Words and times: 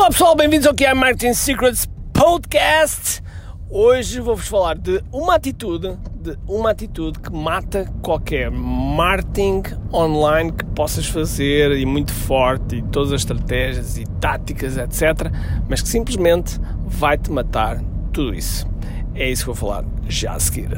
Olá 0.00 0.08
pessoal, 0.08 0.34
bem-vindos 0.34 0.66
ao 0.66 0.74
que 0.74 0.86
é 0.86 0.94
Marketing 0.94 1.34
Secrets 1.34 1.86
Podcast. 2.14 3.22
Hoje 3.68 4.18
vou-vos 4.18 4.48
falar 4.48 4.78
de 4.78 5.04
uma 5.12 5.34
atitude, 5.34 5.94
de 6.14 6.38
uma 6.48 6.70
atitude 6.70 7.18
que 7.18 7.30
mata 7.30 7.84
qualquer 8.00 8.50
marketing 8.50 9.62
online 9.92 10.52
que 10.52 10.64
possas 10.64 11.06
fazer 11.06 11.72
e 11.72 11.84
muito 11.84 12.14
forte 12.14 12.76
e 12.76 12.82
todas 12.82 13.12
as 13.12 13.20
estratégias 13.20 13.98
e 13.98 14.06
táticas, 14.18 14.78
etc. 14.78 15.30
Mas 15.68 15.82
que 15.82 15.88
simplesmente 15.90 16.58
vai-te 16.86 17.30
matar 17.30 17.78
tudo 18.10 18.34
isso. 18.34 18.66
É 19.14 19.30
isso 19.30 19.42
que 19.42 19.46
vou 19.48 19.54
falar 19.54 19.84
já 20.08 20.32
a 20.32 20.40
seguir. 20.40 20.70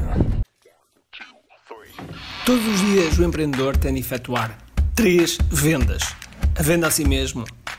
Todos 2.45 2.67
os 2.67 2.81
dias 2.81 3.17
o 3.17 3.23
empreendedor 3.23 3.77
tem 3.77 3.93
de 3.93 4.01
efetuar 4.01 4.57
três 4.93 5.37
vendas: 5.49 6.13
a 6.59 6.61
venda 6.61 6.87
a 6.87 6.91
si 6.91 7.05
mesmo, 7.05 7.45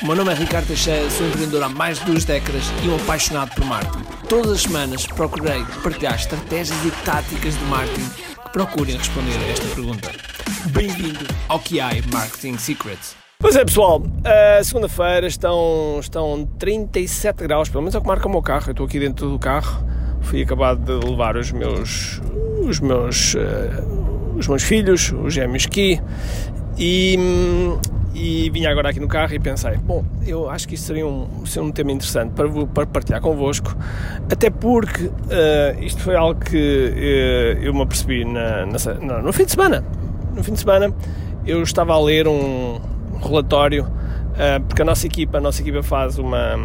O 0.00 0.06
meu 0.06 0.14
nome 0.14 0.30
é 0.30 0.34
Ricardo 0.34 0.68
Teixeira, 0.68 1.10
sou 1.10 1.26
empreendedor 1.26 1.64
há 1.64 1.68
mais 1.68 1.98
de 1.98 2.04
duas 2.04 2.24
décadas 2.24 2.62
e 2.84 2.88
um 2.88 2.94
apaixonado 2.94 3.52
por 3.56 3.64
marketing. 3.64 4.04
Todas 4.28 4.52
as 4.52 4.62
semanas 4.62 5.04
procurei 5.06 5.60
partilhar 5.82 6.14
estratégias 6.14 6.78
e 6.84 6.90
táticas 7.04 7.58
de 7.58 7.64
marketing 7.64 8.08
que 8.08 8.52
procurem 8.52 8.96
responder 8.96 9.36
a 9.36 9.50
esta 9.50 9.66
pergunta. 9.74 10.08
Bem-vindo 10.66 11.26
ao 11.48 11.58
QI 11.58 12.04
Marketing 12.12 12.56
Secrets. 12.58 13.16
Pois 13.40 13.56
é, 13.56 13.64
pessoal, 13.64 14.00
uh, 14.00 14.64
segunda-feira 14.64 15.26
estão, 15.26 15.98
estão 15.98 16.48
37 16.60 17.42
graus, 17.42 17.68
pelo 17.68 17.82
menos 17.82 17.96
é 17.96 17.98
o 17.98 18.00
que 18.00 18.06
marca 18.06 18.28
o 18.28 18.30
meu 18.30 18.42
carro. 18.42 18.68
Eu 18.68 18.72
estou 18.72 18.86
aqui 18.86 19.00
dentro 19.00 19.28
do 19.28 19.38
carro, 19.38 19.84
fui 20.20 20.40
acabado 20.40 20.78
de 20.78 21.06
levar 21.06 21.36
os 21.36 21.50
meus, 21.50 22.20
os 22.62 22.78
meus, 22.78 23.34
uh, 23.34 24.36
os 24.36 24.46
meus 24.46 24.62
filhos, 24.62 25.12
os 25.12 25.34
gêmeos 25.34 25.66
aqui, 25.66 26.00
e, 26.78 27.16
e 28.14 28.50
vinha 28.50 28.70
agora 28.70 28.90
aqui 28.90 29.00
no 29.00 29.08
carro 29.08 29.34
e 29.34 29.38
pensei, 29.38 29.76
bom, 29.76 30.04
eu 30.26 30.48
acho 30.48 30.66
que 30.66 30.74
isto 30.74 30.86
seria 30.86 31.06
um, 31.06 31.44
seria 31.46 31.68
um 31.68 31.72
tema 31.72 31.92
interessante 31.92 32.32
para, 32.32 32.48
para 32.66 32.86
partilhar 32.86 33.20
convosco, 33.20 33.76
até 34.30 34.50
porque 34.50 35.04
uh, 35.04 35.82
isto 35.82 36.02
foi 36.02 36.16
algo 36.16 36.40
que 36.40 36.56
uh, 36.56 37.62
eu 37.62 37.74
me 37.74 37.82
apercebi 37.82 38.24
na, 38.24 38.66
na, 38.66 39.22
no 39.22 39.32
fim 39.32 39.44
de 39.44 39.52
semana. 39.52 39.84
No 40.34 40.42
fim 40.42 40.52
de 40.52 40.60
semana 40.60 40.92
eu 41.46 41.62
estava 41.62 41.94
a 41.94 42.00
ler 42.00 42.26
um 42.26 42.80
relatório, 43.22 43.84
uh, 43.84 44.60
porque 44.66 44.82
a 44.82 44.84
nossa 44.84 45.06
equipa, 45.06 45.38
a 45.38 45.40
nossa 45.40 45.60
equipa 45.60 45.82
faz 45.82 46.18
uma, 46.18 46.56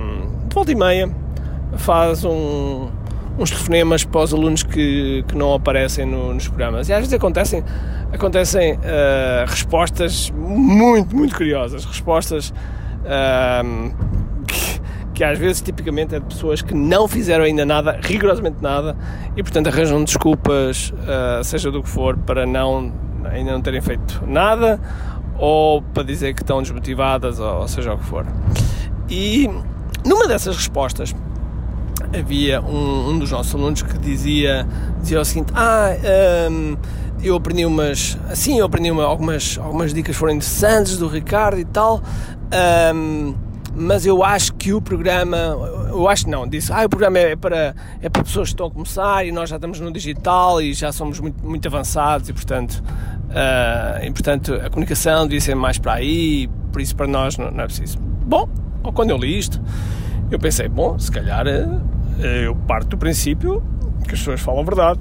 de 0.47 0.53
volta 0.53 0.71
e 0.71 0.75
meia, 0.75 1.09
faz 1.77 2.23
um, 2.23 2.89
uns 3.37 3.49
telefonemas 3.49 4.03
para 4.03 4.21
os 4.21 4.33
alunos 4.33 4.63
que, 4.63 5.23
que 5.27 5.35
não 5.35 5.53
aparecem 5.53 6.05
no, 6.05 6.33
nos 6.33 6.47
programas. 6.47 6.89
E 6.89 6.93
às 6.93 6.99
vezes 6.99 7.13
acontecem, 7.13 7.63
acontecem 8.11 8.73
uh, 8.73 8.79
respostas 9.47 10.29
muito, 10.31 11.15
muito 11.15 11.35
curiosas. 11.35 11.85
Respostas 11.85 12.49
uh, 12.49 13.93
que, 14.45 14.81
que, 15.15 15.23
às 15.23 15.37
vezes, 15.39 15.61
tipicamente, 15.61 16.15
é 16.15 16.19
de 16.19 16.25
pessoas 16.25 16.61
que 16.61 16.73
não 16.73 17.07
fizeram 17.07 17.43
ainda 17.43 17.65
nada, 17.65 17.99
rigorosamente 18.01 18.57
nada, 18.61 18.95
e 19.35 19.41
portanto 19.41 19.67
arranjam 19.67 20.03
desculpas, 20.03 20.91
uh, 20.91 21.43
seja 21.43 21.71
do 21.71 21.81
que 21.81 21.89
for, 21.89 22.15
para 22.17 22.45
não, 22.45 22.93
ainda 23.25 23.51
não 23.51 23.61
terem 23.61 23.81
feito 23.81 24.23
nada 24.27 24.79
ou 25.37 25.81
para 25.81 26.03
dizer 26.03 26.33
que 26.33 26.41
estão 26.41 26.61
desmotivadas, 26.61 27.39
ou, 27.39 27.61
ou 27.61 27.67
seja 27.67 27.93
o 27.93 27.97
que 27.97 28.05
for. 28.05 28.25
E 29.09 29.49
numa 30.05 30.27
dessas 30.27 30.55
respostas 30.55 31.13
havia 32.17 32.61
um, 32.61 33.09
um, 33.09 33.19
dos 33.19 33.31
nossos 33.31 33.53
alunos 33.53 33.81
que 33.81 33.97
dizia, 33.97 34.67
dizia 35.01 35.19
o 35.19 35.25
seguinte: 35.25 35.51
Ah, 35.55 35.89
um, 36.49 36.77
eu 37.21 37.35
aprendi 37.35 37.65
umas. 37.65 38.17
Assim, 38.29 38.59
eu 38.59 38.65
aprendi 38.65 38.91
uma, 38.91 39.03
algumas, 39.03 39.57
algumas 39.57 39.93
dicas 39.93 40.15
foram 40.15 40.33
interessantes 40.33 40.97
do 40.97 41.07
Ricardo 41.07 41.59
e 41.59 41.65
tal, 41.65 42.01
um, 42.93 43.33
mas 43.75 44.05
eu 44.05 44.23
acho 44.23 44.53
que 44.53 44.73
o 44.73 44.81
programa. 44.81 45.37
Eu 45.89 46.07
acho 46.07 46.29
não, 46.29 46.47
disse: 46.47 46.71
Ah, 46.71 46.85
o 46.85 46.89
programa 46.89 47.17
é 47.17 47.35
para, 47.35 47.75
é 48.01 48.09
para 48.09 48.23
pessoas 48.23 48.49
que 48.49 48.53
estão 48.53 48.67
a 48.67 48.71
começar 48.71 49.25
e 49.25 49.31
nós 49.31 49.49
já 49.49 49.55
estamos 49.55 49.79
no 49.79 49.91
digital 49.91 50.61
e 50.61 50.73
já 50.73 50.91
somos 50.91 51.19
muito, 51.19 51.43
muito 51.45 51.67
avançados 51.67 52.29
e, 52.29 52.33
portanto, 52.33 52.83
uh, 53.29 54.05
e, 54.05 54.11
portanto, 54.11 54.53
a 54.53 54.69
comunicação 54.69 55.23
devia 55.23 55.41
ser 55.41 55.55
mais 55.55 55.77
para 55.77 55.93
aí, 55.93 56.49
por 56.71 56.81
isso 56.81 56.95
para 56.95 57.07
nós 57.07 57.37
não, 57.37 57.49
não 57.49 57.63
é 57.63 57.65
preciso. 57.65 57.97
Bom, 57.99 58.47
quando 58.93 59.09
eu 59.09 59.17
li 59.17 59.37
isto, 59.37 59.59
eu 60.29 60.37
pensei: 60.39 60.67
Bom, 60.67 60.99
se 60.99 61.11
calhar 61.11 61.45
eu 62.19 62.55
parto 62.55 62.89
do 62.89 62.97
princípio 62.97 63.63
que 64.07 64.13
as 64.13 64.19
pessoas 64.19 64.41
falam 64.41 64.61
a 64.61 64.63
verdade. 64.63 64.99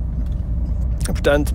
Portanto, 1.06 1.54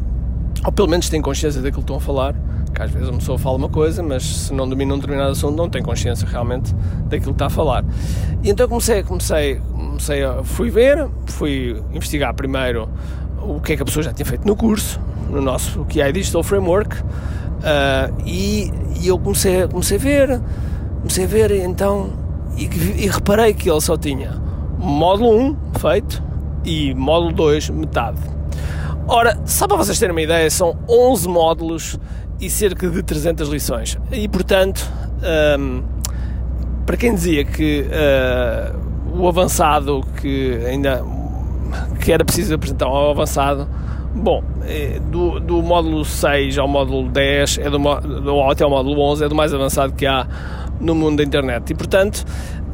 ou 0.65 0.71
pelo 0.71 0.87
menos 0.87 1.09
têm 1.09 1.21
consciência 1.21 1.61
daquilo 1.61 1.83
que 1.83 1.91
estão 1.91 1.97
a 1.97 2.01
falar. 2.01 2.35
Que 2.73 2.81
às 2.81 2.91
vezes 2.91 3.09
uma 3.09 3.17
pessoa 3.17 3.39
fala 3.39 3.57
uma 3.57 3.69
coisa, 3.69 4.03
mas 4.03 4.23
se 4.23 4.53
não 4.53 4.67
domina 4.67 4.93
um 4.93 4.97
determinado 4.97 5.31
assunto, 5.31 5.55
não 5.55 5.69
tem 5.69 5.81
consciência 5.81 6.27
realmente 6.27 6.75
daquilo 7.05 7.31
que 7.31 7.35
está 7.35 7.47
a 7.47 7.49
falar. 7.49 7.83
E 8.43 8.49
então 8.49 8.67
comecei, 8.67 9.01
comecei, 9.03 9.61
comecei 9.73 10.23
a, 10.23 10.43
fui 10.43 10.69
ver, 10.69 11.07
fui 11.25 11.81
investigar 11.93 12.33
primeiro 12.35 12.87
o 13.41 13.59
que 13.59 13.73
é 13.73 13.75
que 13.77 13.81
a 13.81 13.85
pessoa 13.85 14.03
já 14.03 14.13
tinha 14.13 14.25
feito 14.25 14.45
no 14.45 14.55
curso, 14.55 14.99
no 15.29 15.41
nosso 15.41 15.85
QI 15.85 16.11
Digital 16.11 16.43
Framework, 16.43 16.97
uh, 16.97 18.13
e, 18.25 18.71
e, 18.99 19.07
eu 19.07 19.17
comecei, 19.17 19.67
comecei 19.67 19.97
a 19.97 19.99
ver, 19.99 20.41
comecei 20.99 21.23
a 21.23 21.27
ver, 21.27 21.51
então, 21.51 22.11
e, 22.57 22.65
e 22.65 23.07
reparei 23.07 23.53
que 23.53 23.69
ele 23.69 23.81
só 23.81 23.97
tinha 23.97 24.46
módulo 24.77 25.31
1 25.31 25.57
feito 25.79 26.23
e 26.63 26.93
módulo 26.93 27.33
2 27.33 27.69
metade. 27.69 28.17
Ora, 29.07 29.39
só 29.45 29.67
para 29.67 29.77
vocês 29.77 29.97
terem 29.97 30.11
uma 30.11 30.21
ideia, 30.21 30.49
são 30.49 30.77
11 30.87 31.29
módulos 31.29 31.99
e 32.39 32.49
cerca 32.49 32.89
de 32.89 33.01
300 33.01 33.49
lições. 33.49 33.97
E 34.11 34.27
portanto, 34.27 34.85
um, 35.59 35.83
para 36.85 36.97
quem 36.97 37.13
dizia 37.15 37.43
que 37.45 37.85
uh, 37.87 39.19
o 39.19 39.27
avançado 39.27 40.03
que 40.21 40.59
ainda 40.65 41.03
que 41.99 42.11
era 42.11 42.23
preciso 42.23 42.55
apresentar 42.55 42.85
ao 42.85 43.11
avançado, 43.11 43.67
bom, 44.15 44.43
é, 44.65 44.99
do, 44.99 45.39
do 45.39 45.61
módulo 45.61 46.03
6 46.05 46.57
ao 46.57 46.67
módulo 46.67 47.09
10, 47.09 47.59
é 47.59 47.69
do, 47.69 47.77
do, 47.77 48.43
até 48.43 48.63
ao 48.63 48.69
módulo 48.69 49.01
11, 49.01 49.25
é 49.25 49.29
do 49.29 49.35
mais 49.35 49.53
avançado 49.53 49.93
que 49.93 50.05
há 50.05 50.27
no 50.79 50.95
mundo 50.95 51.17
da 51.17 51.23
internet. 51.23 51.71
E 51.71 51.75
portanto, 51.75 52.25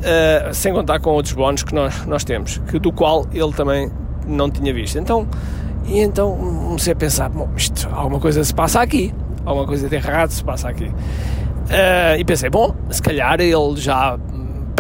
uh, 0.03 0.53
sem 0.53 0.73
contar 0.73 0.99
com 0.99 1.11
outros 1.11 1.33
bónus 1.33 1.63
que 1.63 1.73
nós, 1.73 2.05
nós 2.05 2.23
temos, 2.23 2.57
que, 2.69 2.79
do 2.79 2.91
qual 2.91 3.25
ele 3.31 3.51
também 3.53 3.91
não 4.27 4.49
tinha 4.49 4.73
visto. 4.73 4.97
Então, 4.99 5.27
e 5.85 5.99
então 5.99 6.35
comecei 6.67 6.93
a 6.93 6.95
pensar, 6.95 7.29
bom, 7.29 7.49
isto, 7.55 7.87
alguma 7.91 8.19
coisa 8.19 8.43
se 8.43 8.53
passa 8.53 8.81
aqui, 8.81 9.13
alguma 9.45 9.65
coisa 9.65 9.87
de 9.89 9.95
errado 9.95 10.29
se 10.29 10.43
passa 10.43 10.69
aqui. 10.69 10.85
Uh, 10.85 12.19
e 12.19 12.25
pensei, 12.25 12.49
bom, 12.49 12.75
se 12.89 13.01
calhar 13.01 13.39
ele 13.39 13.75
já 13.77 14.17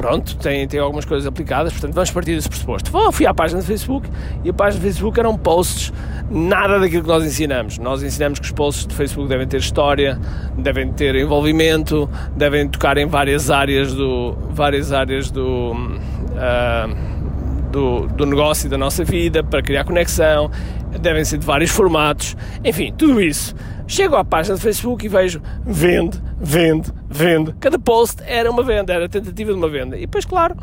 pronto, 0.03 0.35
tem, 0.35 0.67
tem 0.67 0.81
algumas 0.81 1.05
coisas 1.05 1.25
aplicadas, 1.25 1.71
portanto 1.71 1.93
vamos 1.93 2.11
partir 2.11 2.35
desse 2.35 2.49
pressuposto. 2.49 2.91
Bom, 2.91 3.09
fui 3.09 3.25
à 3.25 3.33
página 3.33 3.61
do 3.61 3.65
Facebook 3.65 4.09
e 4.43 4.49
a 4.49 4.53
página 4.53 4.81
do 4.81 4.83
Facebook 4.83 5.17
eram 5.17 5.37
posts, 5.37 5.93
nada 6.29 6.77
daquilo 6.77 7.03
que 7.03 7.07
nós 7.07 7.23
ensinamos. 7.23 7.77
Nós 7.77 8.03
ensinamos 8.03 8.37
que 8.37 8.45
os 8.45 8.51
posts 8.51 8.85
do 8.85 8.93
Facebook 8.93 9.29
devem 9.29 9.47
ter 9.47 9.59
história, 9.59 10.19
devem 10.57 10.91
ter 10.91 11.15
envolvimento, 11.15 12.09
devem 12.35 12.67
tocar 12.67 12.97
em 12.97 13.05
várias 13.05 13.49
áreas 13.49 13.93
do, 13.93 14.33
várias 14.49 14.91
áreas 14.91 15.31
do, 15.31 15.71
uh, 15.71 17.71
do, 17.71 18.07
do 18.07 18.25
negócio 18.25 18.67
e 18.67 18.69
da 18.69 18.77
nossa 18.77 19.05
vida 19.05 19.41
para 19.41 19.61
criar 19.61 19.85
conexão, 19.85 20.51
devem 20.99 21.23
ser 21.23 21.37
de 21.37 21.45
vários 21.45 21.71
formatos, 21.71 22.35
enfim, 22.61 22.93
tudo 22.97 23.21
isso. 23.21 23.55
Chego 23.87 24.15
à 24.15 24.23
página 24.23 24.55
do 24.55 24.61
Facebook 24.61 25.05
e 25.05 25.09
vejo 25.09 25.41
vende, 25.65 26.19
vende, 26.39 26.91
vende. 27.09 27.53
Cada 27.59 27.77
post 27.77 28.23
era 28.25 28.49
uma 28.49 28.63
venda, 28.63 28.93
era 28.93 29.05
a 29.05 29.09
tentativa 29.09 29.51
de 29.51 29.57
uma 29.57 29.69
venda. 29.69 29.97
E 29.97 30.01
depois, 30.01 30.25
claro, 30.25 30.55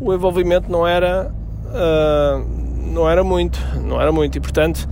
o 0.00 0.12
envolvimento 0.12 0.70
não 0.70 0.86
era, 0.86 1.30
uh, 1.66 2.92
não 2.92 3.08
era 3.08 3.22
muito, 3.22 3.58
não 3.84 4.00
era 4.00 4.10
muito. 4.10 4.36
E 4.36 4.40
portanto, 4.40 4.88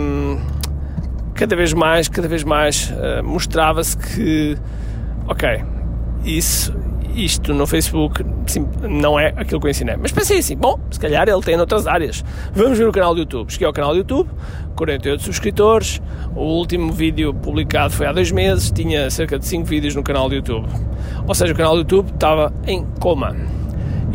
um, 0.00 0.38
cada 1.34 1.56
vez 1.56 1.72
mais, 1.72 2.08
cada 2.08 2.28
vez 2.28 2.44
mais 2.44 2.90
uh, 2.90 3.24
mostrava-se 3.24 3.96
que, 3.96 4.58
ok, 5.26 5.64
isso 6.24 6.74
isto 7.14 7.52
no 7.54 7.66
Facebook 7.66 8.24
sim, 8.46 8.66
não 8.82 9.18
é 9.18 9.28
aquilo 9.36 9.60
que 9.60 9.66
eu 9.66 9.70
ensinei. 9.70 9.96
Mas 9.96 10.12
pensei 10.12 10.38
assim, 10.38 10.56
bom, 10.56 10.78
se 10.90 10.98
calhar 10.98 11.28
ele 11.28 11.42
tem 11.42 11.56
noutras 11.56 11.86
áreas. 11.86 12.24
Vamos 12.52 12.78
ver 12.78 12.88
o 12.88 12.92
canal 12.92 13.14
do 13.14 13.20
YouTube. 13.20 13.50
Cheguei 13.50 13.66
ao 13.66 13.72
canal 13.72 13.92
do 13.92 13.98
YouTube, 13.98 14.28
48 14.76 15.22
subscritores. 15.22 16.00
O 16.34 16.42
último 16.42 16.92
vídeo 16.92 17.34
publicado 17.34 17.92
foi 17.92 18.06
há 18.06 18.12
dois 18.12 18.30
meses, 18.30 18.70
tinha 18.70 19.10
cerca 19.10 19.38
de 19.38 19.46
5 19.46 19.64
vídeos 19.64 19.94
no 19.94 20.02
canal 20.02 20.28
do 20.28 20.34
YouTube. 20.34 20.66
Ou 21.26 21.34
seja, 21.34 21.52
o 21.52 21.56
canal 21.56 21.74
do 21.74 21.80
YouTube 21.80 22.10
estava 22.12 22.52
em 22.66 22.84
coma. 23.00 23.59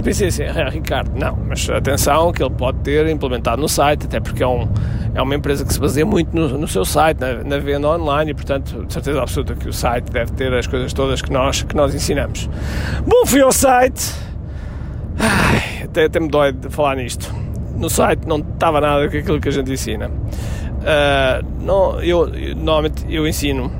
Pensei 0.06 0.28
assim, 0.28 0.44
ah, 0.44 0.70
Ricardo, 0.70 1.20
não, 1.20 1.36
mas 1.48 1.68
atenção 1.68 2.32
que 2.32 2.44
ele 2.44 2.54
pode 2.54 2.78
ter 2.82 3.08
implementado 3.08 3.60
no 3.60 3.68
site, 3.68 4.06
até 4.06 4.20
porque 4.20 4.44
é, 4.44 4.48
um, 4.48 4.70
é 5.16 5.20
uma 5.20 5.34
empresa 5.34 5.66
que 5.66 5.74
se 5.74 5.80
baseia 5.80 6.06
muito 6.06 6.32
no, 6.32 6.60
no 6.60 6.68
seu 6.68 6.86
site, 6.86 7.20
na, 7.20 7.44
na, 7.44 7.58
venda 7.58 7.90
online, 7.90 8.30
e 8.30 8.34
portanto, 8.36 8.86
de 8.86 8.94
certeza 8.94 9.20
absoluta 9.20 9.56
que 9.56 9.68
o 9.68 9.74
site 9.74 10.12
deve 10.12 10.32
ter 10.34 10.54
as 10.54 10.68
coisas 10.68 10.94
todas 10.94 11.24
que 11.24 11.34
nós, 11.34 11.64
que 11.64 11.76
nós 11.76 11.96
ensinamos. 11.96 12.48
Bom, 13.04 13.26
fui 13.26 13.42
ao 13.42 13.52
site, 13.52 14.14
ai, 15.18 15.86
até, 15.86 16.06
até 16.06 16.20
me 16.20 16.30
dói 16.30 16.52
de 16.52 16.70
falar 16.70 16.98
nisto. 16.98 17.34
No 17.76 17.90
site 17.90 18.28
não 18.28 18.38
estava 18.38 18.80
nada 18.80 19.10
com 19.10 19.18
aquilo 19.18 19.42
que 19.42 19.50
a 19.50 19.52
gente 19.52 19.72
ensina. 19.72 20.08
Uh, 20.08 21.64
não, 21.66 22.00
eu, 22.00 22.30
normalmente 22.56 23.04
eu 23.10 23.28
ensino 23.28 23.72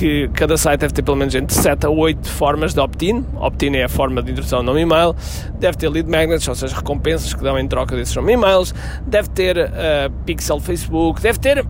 que 0.00 0.30
cada 0.32 0.56
site 0.56 0.80
deve 0.80 0.94
ter 0.94 1.02
pelo 1.02 1.18
menos 1.18 1.34
entre 1.34 1.54
7 1.54 1.84
a 1.84 1.90
8 1.90 2.26
formas 2.26 2.72
de 2.72 2.80
opt-in. 2.80 3.22
Opt-in 3.36 3.76
é 3.76 3.84
a 3.84 3.88
forma 3.88 4.22
de 4.22 4.30
introdução 4.30 4.62
no 4.62 4.78
e-mail. 4.78 5.14
Deve 5.58 5.76
ter 5.76 5.90
lead 5.90 6.08
magnets, 6.08 6.48
ou 6.48 6.54
seja, 6.54 6.74
recompensas 6.74 7.34
que 7.34 7.42
dão 7.42 7.58
em 7.58 7.68
troca 7.68 7.94
desses 7.94 8.16
e-mails. 8.16 8.74
Deve 9.06 9.28
ter 9.28 9.58
uh, 9.58 10.10
pixel 10.24 10.58
Facebook. 10.58 11.20
Deve 11.20 11.38
ter 11.38 11.66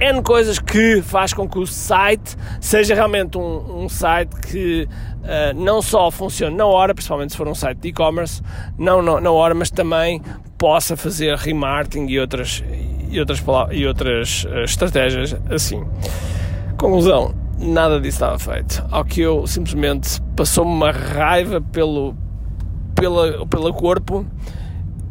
N 0.00 0.22
coisas 0.22 0.58
que 0.58 1.02
faz 1.02 1.34
com 1.34 1.46
que 1.46 1.58
o 1.58 1.66
site 1.66 2.38
seja 2.58 2.94
realmente 2.94 3.36
um, 3.36 3.82
um 3.84 3.88
site 3.90 4.34
que 4.50 4.88
uh, 5.24 5.54
não 5.54 5.82
só 5.82 6.10
funcione 6.10 6.56
na 6.56 6.64
hora, 6.64 6.94
principalmente 6.94 7.32
se 7.32 7.36
for 7.36 7.48
um 7.48 7.54
site 7.54 7.80
de 7.80 7.88
e-commerce, 7.88 8.40
não, 8.78 9.02
não 9.02 9.20
na 9.20 9.30
hora, 9.30 9.54
mas 9.54 9.70
também 9.70 10.22
possa 10.56 10.96
fazer 10.96 11.36
remarketing 11.36 12.06
e 12.06 12.18
outras, 12.18 12.64
e 13.10 13.20
outras, 13.20 13.44
e 13.72 13.86
outras 13.86 14.44
uh, 14.44 14.64
estratégias 14.64 15.36
assim. 15.50 15.84
Conclusão, 16.78 17.34
nada 17.58 18.00
disso 18.00 18.16
estava 18.16 18.38
feito. 18.38 18.84
Ao 18.90 19.04
que 19.04 19.20
eu 19.20 19.46
simplesmente 19.46 20.20
passou-me 20.36 20.70
uma 20.70 20.90
raiva 20.90 21.60
pelo, 21.60 22.14
pela, 22.94 23.46
pelo 23.46 23.72
corpo 23.74 24.24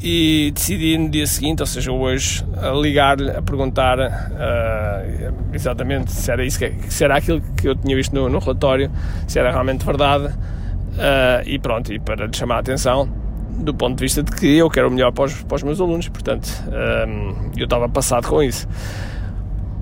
e 0.02 0.52
decidi 0.54 0.98
no 0.98 1.10
dia 1.10 1.26
seguinte, 1.26 1.62
ou 1.62 1.66
seja, 1.66 1.92
hoje, 1.92 2.46
ligar-lhe 2.82 3.32
a 3.32 3.42
perguntar 3.42 3.98
uh, 4.00 5.34
exatamente 5.54 6.12
se 6.12 6.32
era 6.32 6.46
isso, 6.46 6.60
se 6.88 7.04
era 7.04 7.18
aquilo 7.18 7.42
que 7.58 7.68
eu 7.68 7.76
tinha 7.76 7.96
visto 7.96 8.14
no, 8.14 8.30
no 8.30 8.40
relatório, 8.40 8.92
se 9.28 9.40
era 9.40 9.52
realmente 9.52 9.84
verdade 9.84 10.28
uh, 10.28 11.44
e 11.46 11.58
pronto, 11.58 11.92
e 11.92 12.00
para 12.00 12.28
lhe 12.28 12.36
chamar 12.36 12.58
a 12.58 12.60
atenção 12.60 13.10
do 13.58 13.74
ponto 13.74 13.98
de 13.98 14.04
vista 14.04 14.22
de 14.22 14.32
que 14.32 14.56
eu 14.58 14.70
quero 14.70 14.88
o 14.88 14.92
melhor 14.92 15.12
para 15.12 15.26
os, 15.26 15.44
para 15.44 15.56
os 15.56 15.64
meus 15.64 15.82
alunos, 15.82 16.08
portanto, 16.10 16.48
um, 16.68 17.52
eu 17.58 17.64
estava 17.64 17.90
passado 17.90 18.28
com 18.28 18.42
isso. 18.44 18.68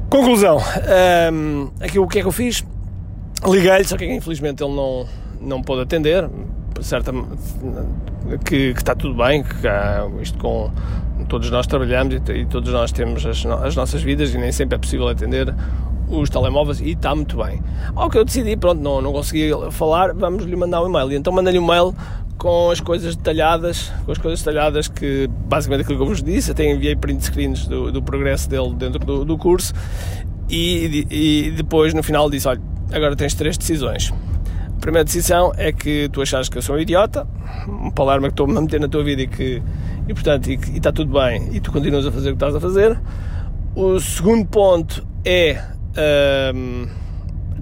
Conclusão, 0.09 0.57
um, 1.33 1.69
aqui 1.81 1.99
o 1.99 2.07
que 2.07 2.19
é 2.19 2.21
que 2.21 2.27
eu 2.27 2.31
fiz? 2.31 2.63
Liguei-lhe, 3.45 3.83
só 3.83 3.97
que 3.97 4.05
infelizmente 4.05 4.63
ele 4.63 4.73
não, 4.73 5.05
não 5.41 5.61
pôde 5.61 5.81
atender, 5.81 6.29
certa, 6.81 7.11
que, 8.45 8.73
que 8.73 8.79
está 8.79 8.95
tudo 8.95 9.15
bem, 9.15 9.43
que 9.43 9.67
há, 9.67 10.07
isto 10.21 10.37
com 10.37 10.71
todos 11.27 11.49
nós 11.49 11.65
trabalhamos 11.67 12.15
e, 12.15 12.31
e 12.31 12.45
todos 12.45 12.71
nós 12.71 12.91
temos 12.91 13.25
as, 13.25 13.45
as, 13.45 13.75
nossas 13.75 14.01
vidas 14.01 14.33
e 14.33 14.37
nem 14.37 14.51
sempre 14.51 14.75
é 14.75 14.77
possível 14.77 15.07
atender 15.07 15.53
os 16.07 16.29
telemóveis 16.29 16.79
e 16.79 16.91
está 16.91 17.15
muito 17.15 17.37
bem. 17.37 17.61
Ao 17.95 18.09
que 18.09 18.17
eu 18.17 18.25
decidi, 18.25 18.55
pronto, 18.55 18.81
não, 18.81 19.01
não 19.01 19.11
consegui 19.11 19.51
falar, 19.71 20.13
vamos 20.13 20.45
lhe 20.45 20.55
mandar 20.55 20.83
um 20.83 20.87
e-mail. 20.87 21.11
E 21.11 21.15
então 21.15 21.33
mandei-lhe 21.33 21.59
um 21.59 21.63
e-mail 21.63 21.95
com 22.37 22.69
as 22.69 22.79
coisas 22.79 23.15
detalhadas, 23.15 23.91
com 24.05 24.11
as 24.11 24.17
coisas 24.17 24.39
detalhadas 24.41 24.87
que 24.87 25.27
basicamente 25.47 25.83
aquilo 25.83 25.97
que 25.97 26.03
eu 26.03 26.07
vos 26.07 26.21
disse, 26.21 26.51
até 26.51 26.69
enviei 26.69 26.95
print 26.95 27.23
screens 27.23 27.67
do, 27.67 27.91
do 27.91 28.01
progresso 28.01 28.49
dele 28.49 28.73
dentro 28.75 28.99
do, 28.99 29.25
do 29.25 29.37
curso 29.37 29.73
e, 30.49 31.05
e, 31.09 31.51
depois 31.51 31.93
no 31.93 32.03
final 32.03 32.29
disse, 32.29 32.47
olha, 32.47 32.61
agora 32.91 33.15
tens 33.15 33.33
três 33.33 33.57
decisões. 33.57 34.13
A 34.77 34.79
primeira 34.79 35.03
decisão 35.03 35.51
é 35.57 35.71
que 35.71 36.09
tu 36.09 36.21
achas 36.21 36.49
que 36.49 36.57
eu 36.57 36.61
sou 36.61 36.75
um 36.75 36.79
idiota, 36.79 37.27
um 37.67 37.89
palerma 37.89 38.27
que 38.27 38.33
estou 38.33 38.45
a 38.45 38.61
meter 38.61 38.79
na 38.79 38.87
tua 38.87 39.03
vida 39.03 39.23
e 39.23 39.27
que 39.27 39.61
e 40.07 40.13
portanto 40.13 40.47
e, 40.47 40.59
e 40.73 40.77
está 40.77 40.91
tudo 40.91 41.11
bem 41.11 41.49
e 41.51 41.59
tu 41.59 41.71
continuas 41.71 42.05
a 42.05 42.11
fazer 42.11 42.29
o 42.29 42.31
que 42.33 42.35
estás 42.35 42.55
a 42.55 42.59
fazer. 42.59 42.99
O 43.75 43.99
segundo 43.99 44.45
ponto 44.45 45.05
é 45.23 45.61
um, 46.53 46.85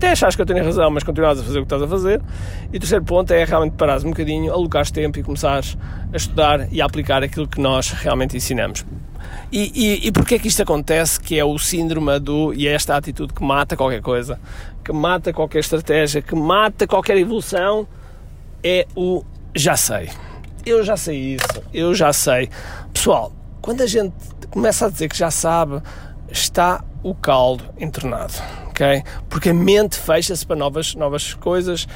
até 0.04 0.12
achas 0.12 0.36
que 0.36 0.42
eu 0.42 0.46
tenho 0.46 0.64
razão, 0.66 0.92
mas 0.92 1.02
continuas 1.02 1.40
a 1.40 1.44
fazer 1.44 1.60
o 1.60 1.62
que 1.62 1.66
estás 1.74 1.82
a 1.82 1.88
fazer. 1.88 2.22
E 2.74 2.76
o 2.76 2.80
terceiro 2.80 3.06
ponto 3.06 3.32
é 3.32 3.46
realmente 3.46 3.74
parares 3.78 4.04
um 4.04 4.10
bocadinho, 4.10 4.52
alocares 4.52 4.92
tempo 4.92 5.18
e 5.18 5.24
começares 5.24 5.78
a 6.12 6.18
estudar 6.18 6.68
e 6.74 6.82
a 6.82 6.86
aplicar 6.86 7.24
aquilo 7.24 7.48
que 7.48 7.62
nós 7.62 7.90
realmente 7.90 8.36
ensinamos. 8.36 8.86
E, 9.50 9.72
e, 9.74 10.08
e 10.08 10.12
porquê 10.12 10.36
é 10.36 10.40
que 10.40 10.50
isto 10.50 10.62
acontece? 10.62 11.18
Que 11.22 11.40
é 11.40 11.46
o 11.46 11.58
síndrome 11.58 12.20
do, 12.20 12.54
e 12.54 12.68
é 12.68 12.74
esta 12.74 12.98
atitude 12.98 13.34
que 13.34 13.42
mata 13.42 13.78
qualquer 13.78 14.02
coisa, 14.02 14.38
que 14.84 14.92
mata 14.92 15.32
qualquer 15.32 15.60
estratégia, 15.60 16.22
que 16.22 16.36
mata 16.36 16.86
qualquer 16.86 17.18
evolução, 17.18 17.88
é 18.62 18.86
o 18.98 19.24
já 19.56 19.78
sei. 19.78 20.10
Eu 20.66 20.84
já 20.84 20.98
sei 20.98 21.36
isso, 21.36 21.64
eu 21.74 21.96
já 21.96 22.12
sei. 22.12 22.50
Pessoal, 22.94 23.32
quando 23.62 23.82
a 23.82 23.88
gente 23.88 24.14
começa 24.50 24.86
a 24.86 24.90
dizer 24.90 25.08
que 25.08 25.18
já 25.18 25.32
sabe, 25.32 25.82
está 26.30 26.84
o 27.02 27.16
caldo 27.16 27.64
entornado, 27.80 28.34
ok? 28.74 29.04
Porque 29.30 29.50
a 29.50 29.54
mente 29.54 29.98
fecha-se 29.98 30.46
para 30.46 30.56
novas, 30.56 30.96
novas 30.96 31.34
coisas 31.36 31.88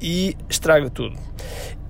e 0.00 0.34
estraga 0.48 0.88
tudo. 0.88 1.16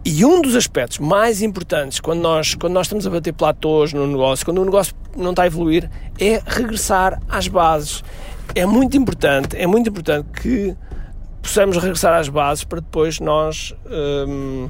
E 0.04 0.24
um 0.24 0.42
dos 0.42 0.56
aspectos 0.56 0.98
mais 0.98 1.42
importantes 1.42 2.00
quando 2.00 2.20
nós, 2.20 2.56
quando 2.56 2.72
nós 2.72 2.86
estamos 2.86 3.06
a 3.06 3.10
bater 3.10 3.32
platôs 3.32 3.92
no 3.92 4.04
negócio, 4.04 4.44
quando 4.44 4.60
o 4.60 4.64
negócio 4.64 4.94
não 5.16 5.30
está 5.30 5.44
a 5.44 5.46
evoluir, 5.46 5.88
é 6.18 6.42
regressar 6.44 7.22
às 7.28 7.46
bases. 7.46 8.02
É 8.54 8.66
muito 8.66 8.96
importante, 8.96 9.56
é 9.56 9.66
muito 9.66 9.88
importante 9.88 10.26
que 10.40 10.76
possamos 11.40 11.76
regressar 11.76 12.18
às 12.18 12.28
bases 12.28 12.64
para 12.64 12.80
depois 12.80 13.20
nós 13.20 13.74
hum, 14.28 14.68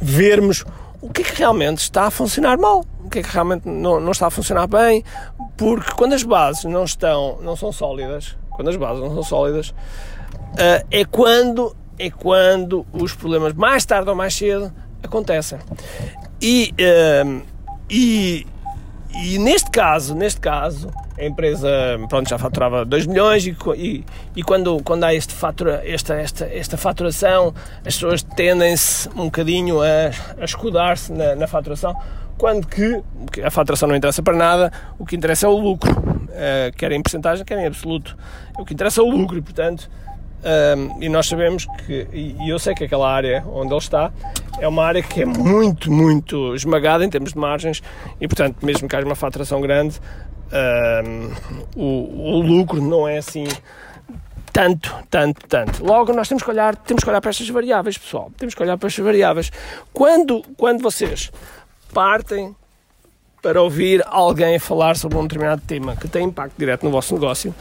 vermos 0.00 0.64
o 1.00 1.10
que 1.10 1.22
é 1.22 1.24
que 1.24 1.38
realmente 1.38 1.78
está 1.78 2.06
a 2.06 2.10
funcionar 2.10 2.58
mal, 2.58 2.84
o 3.04 3.08
que 3.08 3.20
é 3.20 3.22
que 3.22 3.30
realmente 3.30 3.68
não, 3.68 4.00
não 4.00 4.10
está 4.10 4.26
a 4.26 4.30
funcionar 4.30 4.66
bem, 4.66 5.04
porque 5.56 5.92
quando 5.92 6.12
as 6.12 6.24
bases 6.24 6.64
não 6.64 6.84
estão, 6.84 7.38
não 7.40 7.54
são 7.56 7.72
sólidas, 7.72 8.36
quando 8.54 8.68
as 8.68 8.76
bases 8.76 9.02
não 9.02 9.14
são 9.14 9.22
sólidas, 9.22 9.70
uh, 9.70 10.86
é 10.90 11.04
quando 11.04 11.74
é 11.98 12.10
quando 12.10 12.86
os 12.92 13.14
problemas 13.14 13.52
mais 13.52 13.84
tarde 13.84 14.08
ou 14.08 14.16
mais 14.16 14.34
cedo 14.34 14.72
acontecem. 15.02 15.58
E, 16.40 16.74
uh, 16.80 17.42
e, 17.88 18.46
e 19.14 19.38
neste 19.38 19.70
caso, 19.70 20.14
neste 20.14 20.40
caso, 20.40 20.90
a 21.18 21.24
empresa 21.24 21.68
pronto, 22.08 22.28
já 22.28 22.38
faturava 22.38 22.84
2 22.84 23.06
milhões 23.06 23.46
e, 23.46 23.56
e, 23.76 24.04
e, 24.34 24.42
quando, 24.42 24.82
quando 24.82 25.04
há 25.04 25.14
este 25.14 25.34
fatura, 25.34 25.82
esta, 25.84 26.14
esta, 26.14 26.44
esta 26.46 26.76
faturação, 26.76 27.54
as 27.86 27.94
pessoas 27.94 28.22
tendem-se 28.22 29.08
um 29.10 29.26
bocadinho 29.26 29.80
a, 29.80 30.10
a 30.40 30.44
escudar-se 30.44 31.12
na, 31.12 31.36
na, 31.36 31.46
faturação, 31.46 31.94
quando 32.38 32.66
que 32.66 33.00
a 33.44 33.50
faturação 33.50 33.88
não 33.88 33.94
interessa 33.94 34.22
para 34.22 34.36
nada, 34.36 34.72
o 34.98 35.06
que 35.06 35.14
interessa 35.14 35.46
é 35.46 35.48
o 35.48 35.56
lucro, 35.56 35.92
uh, 36.32 36.76
quer 36.76 36.92
em 36.92 37.02
porcentagem, 37.02 37.44
quer 37.44 37.58
em 37.58 37.66
absoluto. 37.66 38.16
O 38.58 38.64
que 38.64 38.74
interessa 38.74 39.00
é 39.00 39.04
o 39.04 39.10
lucro 39.10 39.38
e, 39.38 39.42
portanto, 39.42 39.88
um, 40.42 41.02
e 41.02 41.08
nós 41.08 41.28
sabemos 41.28 41.66
que, 41.86 42.08
e 42.12 42.48
eu 42.48 42.58
sei 42.58 42.74
que 42.74 42.84
aquela 42.84 43.08
área 43.08 43.44
onde 43.46 43.72
ele 43.72 43.78
está 43.78 44.12
é 44.58 44.66
uma 44.66 44.84
área 44.84 45.00
que 45.00 45.22
é 45.22 45.24
muito, 45.24 45.90
muito 45.90 46.54
esmagada 46.54 47.04
em 47.04 47.08
termos 47.08 47.32
de 47.32 47.38
margens 47.38 47.82
e, 48.20 48.26
portanto, 48.26 48.56
mesmo 48.64 48.88
que 48.88 48.96
haja 48.96 49.06
uma 49.06 49.14
faturação 49.14 49.60
grande, 49.60 50.00
um, 50.52 51.80
o, 51.80 52.36
o 52.36 52.40
lucro 52.40 52.82
não 52.82 53.06
é 53.06 53.18
assim 53.18 53.46
tanto, 54.52 54.94
tanto, 55.08 55.46
tanto. 55.48 55.84
Logo, 55.84 56.12
nós 56.12 56.28
temos 56.28 56.42
que 56.42 56.50
olhar, 56.50 56.76
temos 56.76 57.02
que 57.02 57.08
olhar 57.08 57.20
para 57.20 57.30
estas 57.30 57.48
variáveis, 57.48 57.96
pessoal. 57.96 58.30
Temos 58.36 58.54
que 58.54 58.62
olhar 58.62 58.76
para 58.76 58.88
estas 58.88 59.04
variáveis. 59.04 59.50
Quando, 59.92 60.42
quando 60.56 60.82
vocês 60.82 61.30
partem 61.94 62.54
para 63.42 63.60
ouvir 63.60 64.02
alguém 64.06 64.56
falar 64.60 64.96
sobre 64.96 65.18
um 65.18 65.22
determinado 65.22 65.60
tema 65.66 65.96
que 65.96 66.06
tem 66.06 66.24
impacto 66.24 66.54
direto 66.56 66.84
no 66.84 66.92
vosso 66.92 67.12
negócio. 67.12 67.52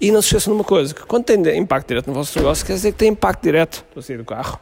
E 0.00 0.10
não 0.10 0.22
se 0.22 0.28
esqueçam 0.28 0.54
de 0.54 0.58
uma 0.58 0.64
coisa, 0.64 0.94
que 0.94 1.02
quando 1.02 1.24
tem 1.24 1.58
impacto 1.58 1.88
direto 1.88 2.06
no 2.06 2.14
vosso 2.14 2.36
negócio, 2.38 2.64
quer 2.64 2.72
dizer 2.72 2.92
que 2.92 2.98
tem 2.98 3.10
impacto 3.10 3.42
direto, 3.42 3.84
estou 3.86 4.00
a 4.00 4.02
sair 4.02 4.16
do 4.16 4.24
carro, 4.24 4.58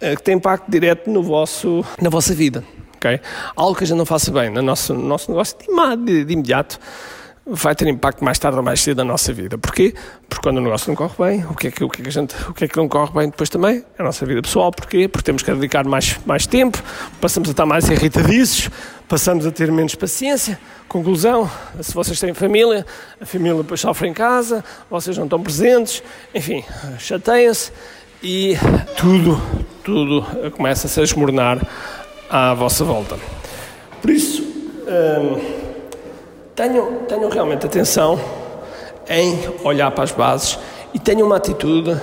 eh, 0.00 0.14
que 0.14 0.22
tem 0.22 0.36
impacto 0.36 0.70
direto 0.70 1.08
no 1.08 1.22
vosso, 1.22 1.82
na 2.00 2.10
vossa 2.10 2.34
vida. 2.34 2.62
Okay? 2.96 3.18
Algo 3.56 3.74
que 3.74 3.84
a 3.84 3.86
gente 3.86 3.96
não 3.96 4.04
faça 4.04 4.30
bem 4.30 4.50
no 4.50 4.60
nosso, 4.60 4.92
no 4.92 5.06
nosso 5.06 5.30
negócio 5.30 5.56
de, 5.58 5.96
de, 6.04 6.24
de 6.26 6.32
imediato 6.34 6.78
vai 7.46 7.74
ter 7.74 7.86
impacto 7.88 8.24
mais 8.24 8.38
tarde 8.38 8.56
ou 8.56 8.62
mais 8.62 8.80
cedo 8.80 8.98
na 8.98 9.04
nossa 9.04 9.32
vida. 9.32 9.58
Porquê? 9.58 9.94
Porque 10.28 10.42
quando 10.42 10.58
o 10.58 10.60
negócio 10.60 10.88
não 10.88 10.96
corre 10.96 11.14
bem, 11.18 11.44
o 11.44 11.54
que 11.54 11.68
é 11.68 11.70
que, 11.70 11.84
o 11.84 11.88
que, 11.90 12.00
é 12.00 12.04
que, 12.04 12.08
a 12.08 12.12
gente, 12.12 12.34
o 12.48 12.54
que, 12.54 12.64
é 12.64 12.68
que 12.68 12.76
não 12.76 12.88
corre 12.88 13.12
bem 13.12 13.28
depois 13.28 13.50
também? 13.50 13.84
É 13.98 14.02
a 14.02 14.04
nossa 14.04 14.24
vida 14.24 14.40
pessoal. 14.40 14.72
Porquê? 14.72 15.08
Porque 15.08 15.24
temos 15.24 15.42
que 15.42 15.52
dedicar 15.52 15.84
mais, 15.84 16.18
mais 16.24 16.46
tempo, 16.46 16.82
passamos 17.20 17.48
a 17.48 17.52
estar 17.52 17.66
mais 17.66 17.88
irritadiços, 17.88 18.70
passamos 19.06 19.46
a 19.46 19.50
ter 19.50 19.70
menos 19.70 19.94
paciência. 19.94 20.58
Conclusão, 20.88 21.50
se 21.80 21.92
vocês 21.92 22.18
têm 22.18 22.32
família, 22.32 22.86
a 23.20 23.26
família 23.26 23.62
depois 23.62 23.80
sofre 23.80 24.08
em 24.08 24.14
casa, 24.14 24.64
vocês 24.90 25.16
não 25.18 25.24
estão 25.24 25.42
presentes, 25.42 26.02
enfim, 26.34 26.64
chateiam-se 26.98 27.72
e 28.22 28.56
tudo, 28.96 29.40
tudo 29.82 30.24
começa 30.52 30.86
a 30.86 30.90
se 30.90 31.02
esmornar 31.02 31.60
à 32.30 32.54
vossa 32.54 32.84
volta. 32.84 33.18
Por 34.00 34.10
isso, 34.10 34.42
hum, 34.42 35.63
tenham, 36.54 37.04
tenham 37.08 37.28
realmente 37.28 37.66
atenção 37.66 38.18
em 39.08 39.38
olhar 39.64 39.90
para 39.90 40.04
as 40.04 40.12
bases 40.12 40.58
e 40.92 40.98
tenham 40.98 41.26
uma 41.26 41.36
atitude, 41.36 42.00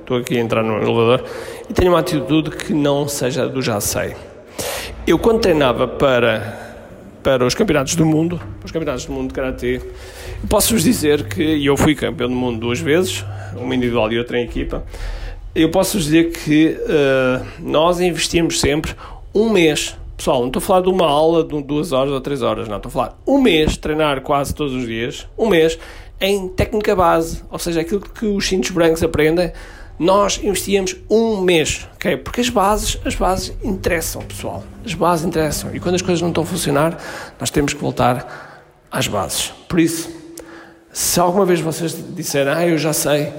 estou 0.00 0.18
aqui 0.18 0.36
a 0.36 0.40
entrar 0.40 0.62
no 0.62 0.76
elevador, 0.76 1.24
e 1.68 1.72
tenham 1.72 1.94
uma 1.94 2.00
atitude 2.00 2.50
que 2.50 2.74
não 2.74 3.06
seja 3.08 3.48
do 3.48 3.62
já 3.62 3.80
sei. 3.80 4.14
Eu, 5.06 5.18
quando 5.18 5.40
treinava 5.40 5.86
para, 5.86 6.76
para 7.22 7.44
os 7.44 7.54
campeonatos 7.54 7.94
do 7.94 8.04
mundo, 8.04 8.40
os 8.64 8.72
campeonatos 8.72 9.04
do 9.06 9.12
mundo 9.12 9.28
de 9.28 9.34
Karatê, 9.34 9.80
posso-vos 10.48 10.82
dizer 10.82 11.24
que 11.24 11.64
eu 11.64 11.76
fui 11.76 11.94
campeão 11.94 12.28
do 12.28 12.34
mundo 12.34 12.58
duas 12.58 12.80
vezes, 12.80 13.24
uma 13.56 13.74
individual 13.74 14.10
e 14.12 14.18
outra 14.18 14.38
em 14.38 14.44
equipa. 14.44 14.84
Eu 15.54 15.70
posso-vos 15.70 16.06
dizer 16.06 16.32
que 16.32 16.76
uh, 16.80 17.46
nós 17.60 18.00
investimos 18.00 18.58
sempre 18.58 18.92
um 19.32 19.48
mês 19.48 19.96
Pessoal, 20.16 20.40
não 20.40 20.46
estou 20.46 20.60
a 20.60 20.62
falar 20.62 20.80
de 20.82 20.88
uma 20.88 21.06
aula 21.06 21.42
de 21.42 21.62
duas 21.62 21.92
horas 21.92 22.12
ou 22.12 22.20
três 22.20 22.40
horas, 22.40 22.68
não. 22.68 22.76
Estou 22.76 22.88
a 22.88 22.92
falar 22.92 23.18
um 23.26 23.40
mês, 23.40 23.76
treinar 23.76 24.20
quase 24.20 24.54
todos 24.54 24.72
os 24.72 24.86
dias, 24.86 25.26
um 25.36 25.48
mês, 25.48 25.78
em 26.20 26.48
técnica 26.48 26.94
base, 26.94 27.42
ou 27.50 27.58
seja, 27.58 27.80
aquilo 27.80 28.00
que 28.00 28.24
os 28.24 28.46
cintos 28.46 28.70
brancos 28.70 29.02
aprendem, 29.02 29.52
nós 29.98 30.40
investíamos 30.42 30.96
um 31.10 31.40
mês, 31.40 31.88
ok? 31.94 32.16
Porque 32.16 32.40
as 32.40 32.48
bases, 32.48 32.98
as 33.04 33.14
bases 33.14 33.56
interessam, 33.62 34.22
pessoal. 34.22 34.64
As 34.84 34.94
bases 34.94 35.24
interessam. 35.26 35.74
E 35.74 35.80
quando 35.80 35.94
as 35.96 36.02
coisas 36.02 36.20
não 36.20 36.28
estão 36.28 36.42
a 36.42 36.46
funcionar, 36.46 36.98
nós 37.38 37.50
temos 37.50 37.74
que 37.74 37.80
voltar 37.80 38.62
às 38.90 39.06
bases. 39.06 39.52
Por 39.68 39.78
isso, 39.78 40.10
se 40.92 41.18
alguma 41.20 41.44
vez 41.44 41.60
vocês 41.60 41.96
disserem, 42.14 42.52
ah, 42.52 42.66
eu 42.66 42.78
já 42.78 42.92
sei, 42.92 43.32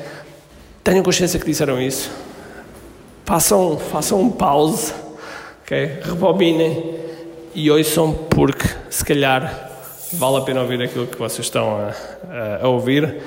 tenham 0.83 1.03
consciência 1.03 1.39
que 1.39 1.45
disseram 1.45 1.81
isso, 1.81 2.11
façam, 3.25 3.77
façam 3.77 4.21
um 4.21 4.29
pause 4.29 4.93
ok? 5.65 5.99
Rebobinem 6.03 6.95
e 7.55 7.71
ouçam 7.71 8.13
porque 8.29 8.67
se 8.89 9.03
calhar 9.03 9.71
vale 10.13 10.37
a 10.37 10.41
pena 10.41 10.61
ouvir 10.61 10.81
aquilo 10.81 11.07
que 11.07 11.17
vocês 11.17 11.47
estão 11.47 11.75
a, 11.75 11.93
a, 12.29 12.65
a 12.65 12.67
ouvir 12.67 13.17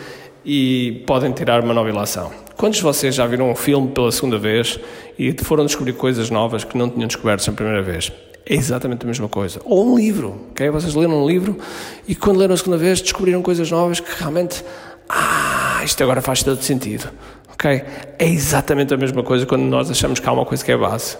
e 0.44 1.02
podem 1.06 1.32
tirar 1.32 1.62
uma 1.62 1.74
nova 1.74 1.90
ilação. 1.90 2.30
Quantos 2.56 2.78
de 2.78 2.84
vocês 2.84 3.14
já 3.14 3.26
viram 3.26 3.50
um 3.50 3.54
filme 3.54 3.88
pela 3.88 4.10
segunda 4.12 4.38
vez 4.38 4.78
e 5.18 5.34
foram 5.44 5.66
descobrir 5.66 5.92
coisas 5.94 6.30
novas 6.30 6.64
que 6.64 6.78
não 6.78 6.88
tinham 6.88 7.06
descoberto 7.06 7.46
na 7.48 7.52
primeira 7.52 7.82
vez? 7.82 8.12
É 8.46 8.54
exatamente 8.54 9.04
a 9.04 9.06
mesma 9.06 9.28
coisa. 9.28 9.60
Ou 9.64 9.92
um 9.92 9.96
livro, 9.96 10.46
ok? 10.50 10.70
Vocês 10.70 10.94
leram 10.94 11.22
um 11.22 11.26
livro 11.26 11.58
e 12.06 12.14
quando 12.14 12.38
leram 12.38 12.54
a 12.54 12.56
segunda 12.56 12.78
vez 12.78 13.00
descobriram 13.00 13.42
coisas 13.42 13.70
novas 13.70 14.00
que 14.00 14.10
realmente, 14.18 14.64
ah, 15.08 15.82
isto 15.84 16.02
agora 16.02 16.22
faz 16.22 16.42
todo 16.42 16.62
sentido, 16.62 17.10
ok? 17.58 17.82
É 18.18 18.26
exatamente 18.26 18.94
a 18.94 18.96
mesma 18.96 19.22
coisa 19.24 19.44
quando 19.44 19.62
nós 19.62 19.90
achamos 19.90 20.20
que 20.20 20.28
há 20.28 20.32
uma 20.32 20.44
coisa 20.44 20.64
que 20.64 20.70
é 20.70 20.76
base. 20.76 21.16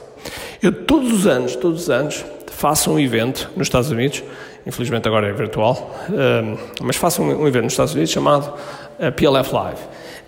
Eu 0.63 0.73
todos 0.73 1.13
os 1.13 1.27
anos, 1.27 1.57
todos 1.57 1.83
os 1.83 1.91
anos, 1.91 2.25
faço 2.47 2.93
um 2.93 2.99
evento 2.99 3.51
nos 3.57 3.67
Estados 3.67 3.91
Unidos, 3.91 4.23
infelizmente 4.65 5.07
agora 5.09 5.27
é 5.27 5.33
virtual, 5.33 5.95
ehm, 6.11 6.57
mas 6.83 6.97
faço 6.97 7.23
um 7.23 7.47
evento 7.47 7.65
nos 7.65 7.73
Estados 7.73 7.95
Unidos 7.95 8.13
chamado 8.13 8.53
eh, 9.01 9.11
PLF 9.11 9.53
Live. 9.53 9.81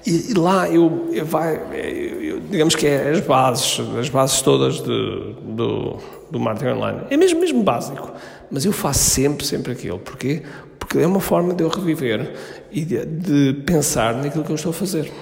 E, 0.07 0.33
lá 0.35 0.69
eu, 0.69 1.11
eu, 1.13 1.27
vai, 1.27 1.61
eu, 1.75 2.41
digamos 2.41 2.75
que 2.75 2.87
é 2.87 3.11
as 3.11 3.21
bases, 3.21 3.81
as 3.99 4.09
bases 4.09 4.41
todas 4.41 4.81
de, 4.81 5.35
do, 5.43 5.99
do 6.31 6.41
marketing 6.41 6.73
online. 6.73 7.01
É 7.11 7.17
mesmo, 7.17 7.39
mesmo 7.39 7.63
básico, 7.63 8.13
mas 8.51 8.65
eu 8.65 8.73
faço 8.73 9.11
sempre, 9.11 9.45
sempre 9.45 9.73
aquilo. 9.73 9.99
Porquê? 9.99 10.43
Porque 10.79 10.99
é 10.99 11.07
uma 11.07 11.21
forma 11.21 11.53
de 11.53 11.63
eu 11.63 11.69
reviver 11.69 12.33
e 12.73 12.85
de, 12.85 13.05
de 13.05 13.63
pensar 13.65 14.15
naquilo 14.15 14.43
que 14.43 14.51
eu 14.51 14.57
estou 14.57 14.71
a 14.71 14.75
fazer. 14.75 15.13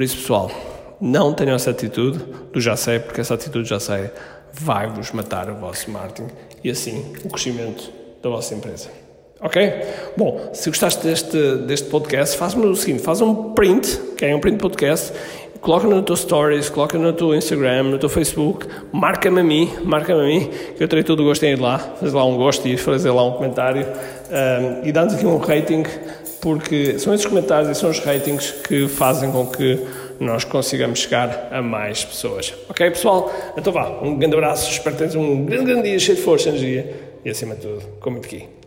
Por 0.00 0.04
isso, 0.04 0.16
pessoal, 0.16 0.50
não 0.98 1.34
tenham 1.34 1.54
essa 1.54 1.72
atitude 1.72 2.20
do 2.50 2.58
já 2.58 2.74
sei, 2.74 2.98
porque 2.98 3.20
essa 3.20 3.34
atitude 3.34 3.68
já 3.68 3.78
sei 3.78 4.10
vai-vos 4.50 5.12
matar 5.12 5.50
o 5.50 5.56
vosso 5.56 5.90
marketing 5.90 6.32
e 6.64 6.70
assim 6.70 7.12
o 7.22 7.28
crescimento 7.28 7.92
da 8.22 8.30
vossa 8.30 8.54
empresa. 8.54 8.88
Ok? 9.42 9.60
Bom, 10.16 10.52
se 10.54 10.70
gostaste 10.70 11.06
deste, 11.06 11.56
deste 11.66 11.90
podcast, 11.90 12.34
faz-me 12.38 12.64
o 12.64 12.74
seguinte: 12.74 13.02
faz 13.02 13.20
um 13.20 13.52
print, 13.52 14.00
que 14.16 14.24
é 14.24 14.34
um 14.34 14.40
print 14.40 14.56
podcast, 14.56 15.12
coloca 15.60 15.86
no 15.86 16.02
teu 16.02 16.16
stories, 16.16 16.68
coloca 16.68 16.98
no 16.98 17.12
teu 17.12 17.34
Instagram, 17.34 17.84
no 17.84 17.98
teu 17.98 18.08
Facebook, 18.08 18.66
marca-me 18.92 19.40
a 19.40 19.44
mim, 19.44 19.72
marca-me 19.84 20.20
a 20.20 20.24
mim, 20.24 20.50
que 20.76 20.82
eu 20.82 20.88
terei 20.88 21.04
todo 21.04 21.20
o 21.20 21.24
gosto 21.24 21.44
em 21.44 21.52
ir 21.52 21.60
lá, 21.60 21.78
fazer 21.78 22.16
lá 22.16 22.24
um 22.24 22.36
gosto 22.36 22.66
e 22.66 22.76
fazer 22.76 23.10
lá 23.10 23.24
um 23.24 23.32
comentário 23.32 23.86
um, 23.86 24.86
e 24.86 24.92
dar-nos 24.92 25.14
aqui 25.14 25.26
um 25.26 25.36
rating, 25.36 25.84
porque 26.40 26.98
são 26.98 27.12
esses 27.12 27.26
comentários 27.26 27.70
e 27.70 27.78
são 27.78 27.90
os 27.90 27.98
ratings 28.00 28.52
que 28.66 28.88
fazem 28.88 29.30
com 29.30 29.46
que 29.46 29.84
nós 30.18 30.44
consigamos 30.44 31.00
chegar 31.00 31.48
a 31.50 31.62
mais 31.62 32.04
pessoas. 32.04 32.54
Ok, 32.68 32.90
pessoal? 32.90 33.32
Então 33.56 33.72
vá, 33.72 33.88
um 34.02 34.16
grande 34.16 34.34
abraço, 34.34 34.70
espero 34.70 34.96
que 34.96 34.98
tenhas 34.98 35.14
um 35.14 35.44
grande, 35.44 35.64
grande 35.64 35.88
dia 35.88 35.98
cheio 35.98 36.16
de 36.16 36.22
força, 36.22 36.48
energia 36.48 36.94
e 37.24 37.30
acima 37.30 37.54
de 37.54 37.62
tudo, 37.62 37.82
com 38.00 38.10
muito 38.10 38.26
aqui. 38.26 38.59